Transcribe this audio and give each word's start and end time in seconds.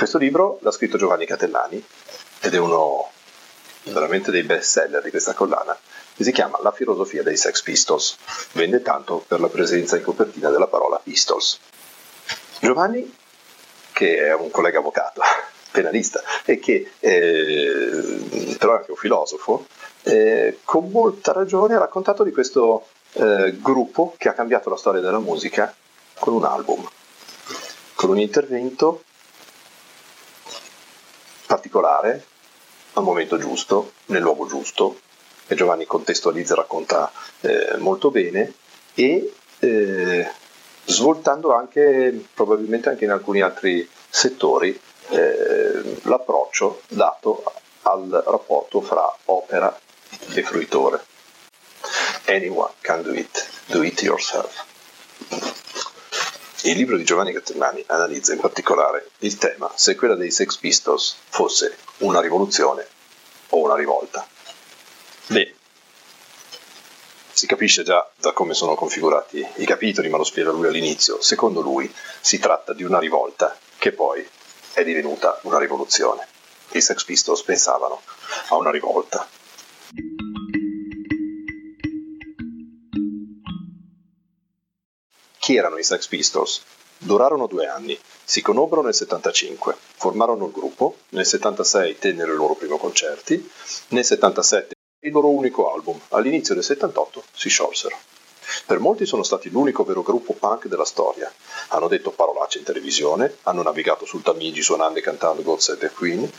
Questo 0.00 0.16
libro 0.16 0.56
l'ha 0.62 0.70
scritto 0.70 0.96
Giovanni 0.96 1.26
Catellani 1.26 1.84
ed 2.40 2.54
è 2.54 2.56
uno 2.56 3.10
veramente 3.82 4.30
dei 4.30 4.44
best 4.44 4.70
seller 4.70 5.02
di 5.02 5.10
questa 5.10 5.34
collana 5.34 5.78
che 6.16 6.24
si 6.24 6.32
chiama 6.32 6.58
La 6.62 6.72
filosofia 6.72 7.22
dei 7.22 7.36
Sex 7.36 7.60
Pistols. 7.60 8.16
Vende 8.52 8.80
tanto 8.80 9.22
per 9.28 9.40
la 9.40 9.48
presenza 9.48 9.98
in 9.98 10.02
copertina 10.02 10.48
della 10.48 10.68
parola 10.68 10.98
Pistols. 11.04 11.60
Giovanni, 12.60 13.14
che 13.92 14.28
è 14.28 14.34
un 14.34 14.50
collega 14.50 14.78
avvocato, 14.78 15.20
penalista, 15.70 16.22
e 16.46 16.58
che 16.58 16.92
eh, 16.98 18.56
però 18.58 18.76
è 18.76 18.76
anche 18.78 18.92
un 18.92 18.96
filosofo, 18.96 19.66
eh, 20.04 20.60
con 20.64 20.88
molta 20.88 21.32
ragione 21.32 21.74
ha 21.74 21.78
raccontato 21.78 22.24
di 22.24 22.32
questo 22.32 22.86
eh, 23.12 23.54
gruppo 23.60 24.14
che 24.16 24.30
ha 24.30 24.32
cambiato 24.32 24.70
la 24.70 24.78
storia 24.78 25.02
della 25.02 25.18
musica 25.18 25.74
con 26.18 26.32
un 26.32 26.44
album, 26.44 26.88
con 27.96 28.08
un 28.08 28.18
intervento 28.18 29.02
particolare, 31.50 32.24
al 32.92 33.02
momento 33.02 33.36
giusto, 33.36 33.94
nel 34.06 34.22
luogo 34.22 34.46
giusto, 34.46 35.00
che 35.48 35.56
Giovanni 35.56 35.84
contestualizza 35.84 36.52
e 36.52 36.56
racconta 36.56 37.10
eh, 37.40 37.76
molto 37.78 38.12
bene, 38.12 38.52
e 38.94 39.32
eh, 39.58 40.30
svoltando 40.84 41.52
anche, 41.52 42.24
probabilmente 42.32 42.88
anche 42.88 43.02
in 43.02 43.10
alcuni 43.10 43.40
altri 43.40 43.88
settori, 44.08 44.80
eh, 45.08 45.98
l'approccio 46.02 46.82
dato 46.86 47.42
al 47.82 48.22
rapporto 48.24 48.80
fra 48.80 49.12
opera 49.24 49.76
e 50.32 50.42
fruitore. 50.44 51.04
Anyone 52.26 52.74
can 52.80 53.02
do 53.02 53.12
it, 53.12 53.48
do 53.66 53.82
it 53.82 54.00
yourself. 54.02 54.69
Il 56.64 56.76
libro 56.76 56.98
di 56.98 57.04
Giovanni 57.04 57.32
Catellani 57.32 57.82
analizza 57.86 58.34
in 58.34 58.40
particolare 58.40 59.12
il 59.20 59.38
tema 59.38 59.72
se 59.74 59.94
quella 59.94 60.14
dei 60.14 60.30
Sex 60.30 60.58
Pistols 60.58 61.16
fosse 61.30 61.74
una 61.98 62.20
rivoluzione 62.20 62.86
o 63.50 63.60
una 63.60 63.74
rivolta. 63.74 64.26
Beh, 65.28 65.54
si 67.32 67.46
capisce 67.46 67.82
già 67.82 68.06
da 68.16 68.32
come 68.32 68.52
sono 68.52 68.74
configurati 68.74 69.46
i 69.56 69.64
capitoli, 69.64 70.10
ma 70.10 70.18
lo 70.18 70.24
spiega 70.24 70.50
lui 70.50 70.66
all'inizio. 70.66 71.22
Secondo 71.22 71.62
lui 71.62 71.90
si 72.20 72.38
tratta 72.38 72.74
di 72.74 72.84
una 72.84 72.98
rivolta 72.98 73.56
che 73.78 73.92
poi 73.92 74.28
è 74.74 74.84
divenuta 74.84 75.40
una 75.44 75.58
rivoluzione. 75.58 76.28
I 76.72 76.82
Sex 76.82 77.04
Pistols 77.04 77.42
pensavano 77.42 78.02
a 78.48 78.56
una 78.56 78.70
rivolta. 78.70 79.26
Chi 85.40 85.56
erano 85.56 85.78
i 85.78 85.82
Sex 85.82 86.06
Pistols? 86.06 86.60
Durarono 86.98 87.46
due 87.46 87.66
anni, 87.66 87.98
si 88.22 88.42
conobbero 88.42 88.82
nel 88.82 88.92
75, 88.92 89.74
formarono 89.96 90.44
il 90.44 90.52
gruppo, 90.52 90.98
nel 91.08 91.24
76 91.24 91.98
tennero 91.98 92.34
i 92.34 92.36
loro 92.36 92.54
primi 92.54 92.76
concerti, 92.76 93.50
nel 93.88 94.04
77 94.04 94.74
il 95.00 95.12
loro 95.12 95.30
unico 95.30 95.72
album, 95.72 95.98
all'inizio 96.10 96.52
del 96.52 96.62
78 96.62 97.24
si 97.32 97.48
sciolsero. 97.48 97.96
Per 98.66 98.80
molti 98.80 99.06
sono 99.06 99.22
stati 99.22 99.48
l'unico 99.48 99.82
vero 99.82 100.02
gruppo 100.02 100.34
punk 100.34 100.66
della 100.66 100.84
storia. 100.84 101.32
Hanno 101.68 101.88
detto 101.88 102.10
parolacce 102.10 102.58
in 102.58 102.64
televisione, 102.64 103.36
hanno 103.44 103.62
navigato 103.62 104.04
sul 104.04 104.22
Tamigi 104.22 104.60
suonando 104.60 104.98
e 104.98 105.02
cantando 105.02 105.42
God 105.42 105.58
Save 105.58 105.78
the 105.78 105.90
Queen. 105.90 106.30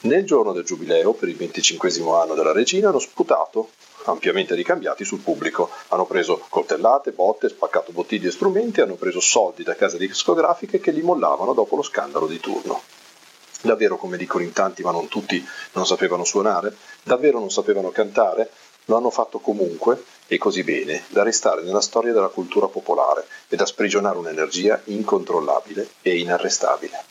Nel 0.00 0.24
giorno 0.24 0.52
del 0.52 0.64
giubileo, 0.64 1.12
per 1.12 1.28
il 1.28 1.36
25 1.36 1.90
anno 2.12 2.34
della 2.34 2.52
regina, 2.52 2.88
hanno 2.88 2.98
sputato, 2.98 3.70
ampiamente 4.10 4.54
ricambiati, 4.54 5.04
sul 5.04 5.20
pubblico. 5.20 5.70
Hanno 5.88 6.06
preso 6.06 6.44
coltellate, 6.48 7.12
botte, 7.12 7.48
spaccato 7.48 7.92
bottiglie 7.92 8.28
e 8.28 8.32
strumenti, 8.32 8.80
hanno 8.80 8.94
preso 8.94 9.20
soldi 9.20 9.62
da 9.62 9.74
case 9.74 9.98
discografiche 9.98 10.80
che 10.80 10.90
li 10.90 11.02
mollavano 11.02 11.52
dopo 11.52 11.76
lo 11.76 11.82
scandalo 11.82 12.26
di 12.26 12.40
turno. 12.40 12.80
Davvero, 13.60 13.96
come 13.96 14.16
dicono 14.16 14.44
in 14.44 14.52
tanti, 14.52 14.82
ma 14.82 14.92
non 14.92 15.08
tutti, 15.08 15.44
non 15.72 15.86
sapevano 15.86 16.24
suonare? 16.24 16.76
Davvero 17.02 17.38
non 17.38 17.50
sapevano 17.50 17.90
cantare? 17.90 18.50
Lo 18.84 18.96
hanno 18.96 19.10
fatto 19.10 19.38
comunque 19.40 20.02
e 20.26 20.38
così 20.38 20.62
bene 20.62 21.04
da 21.08 21.22
restare 21.22 21.62
nella 21.62 21.80
storia 21.80 22.12
della 22.12 22.28
cultura 22.28 22.68
popolare 22.68 23.26
e 23.48 23.56
da 23.56 23.66
sprigionare 23.66 24.16
un'energia 24.16 24.80
incontrollabile 24.84 25.88
e 26.02 26.18
inarrestabile. 26.18 27.04